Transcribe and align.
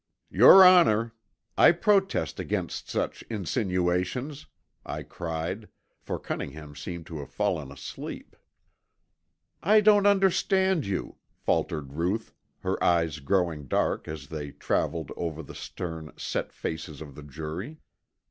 "Your 0.31 0.63
honor, 0.65 1.13
I 1.59 1.71
protest 1.73 2.39
against 2.39 2.89
such 2.89 3.21
insinuations," 3.29 4.47
I 4.83 5.03
cried, 5.03 5.69
for 5.99 6.17
Cunningham 6.17 6.75
seemed 6.75 7.05
to 7.05 7.19
have 7.19 7.29
fallen 7.29 7.71
asleep. 7.71 8.35
"I 9.61 9.79
don't 9.79 10.07
understand 10.07 10.87
you," 10.87 11.17
faltered 11.35 11.93
Ruth, 11.93 12.33
her 12.61 12.83
eyes 12.83 13.19
growing 13.19 13.67
dark 13.67 14.07
as 14.07 14.29
they 14.29 14.49
traveled 14.49 15.11
over 15.15 15.43
the 15.43 15.53
stern, 15.53 16.11
set 16.17 16.51
faces 16.51 16.99
of 17.01 17.13
the 17.13 17.21
jury. 17.21 17.77